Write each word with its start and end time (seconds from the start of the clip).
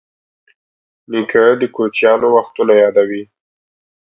نیکه 1.11 1.43
د 1.59 1.63
کوچیانو 1.75 2.27
وختونه 2.35 2.73
یادوي. 2.83 3.23